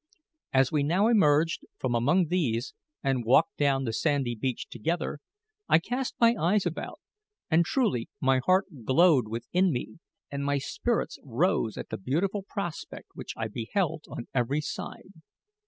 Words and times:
As 0.51 0.71
we 0.71 0.81
now 0.81 1.05
emerged 1.09 1.61
from 1.77 1.93
among 1.93 2.29
these 2.29 2.73
and 3.03 3.23
walked 3.23 3.55
down 3.57 3.83
the 3.83 3.93
sandy 3.93 4.33
beach 4.33 4.65
together, 4.67 5.19
I 5.69 5.77
cast 5.77 6.15
my 6.19 6.33
eyes 6.39 6.65
about, 6.65 6.99
and 7.51 7.63
truly 7.63 8.09
my 8.19 8.39
heart 8.43 8.65
glowed 8.83 9.27
within 9.27 9.71
me 9.71 9.99
and 10.31 10.43
my 10.43 10.57
spirits 10.57 11.19
rose 11.23 11.77
at 11.77 11.89
the 11.89 11.99
beautiful 11.99 12.41
prospect 12.41 13.09
which 13.13 13.33
I 13.37 13.47
beheld 13.47 14.05
on 14.09 14.25
every 14.33 14.61
side. 14.61 15.13